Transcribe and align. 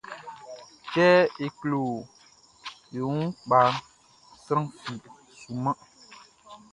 Kɛ 0.91 1.07
e 1.43 1.45
klo 1.59 1.81
e 2.95 2.97
wun 3.07 3.25
kpaʼn, 3.47 3.73
sran 4.43 4.63
fi 4.81 4.93
sunman. 5.39 5.77